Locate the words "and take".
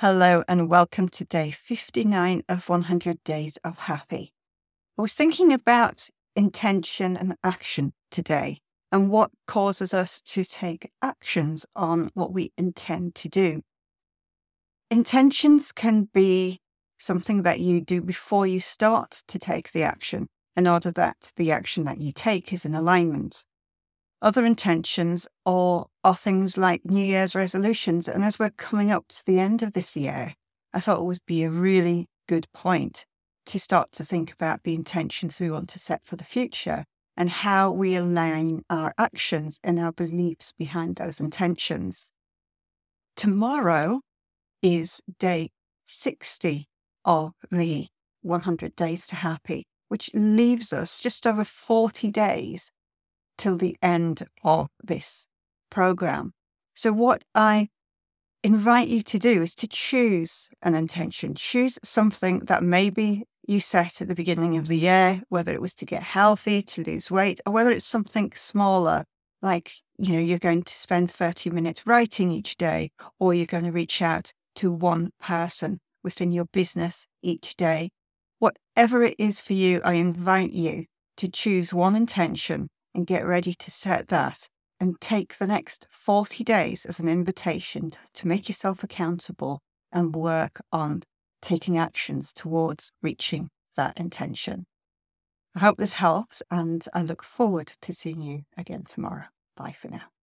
84.80-85.36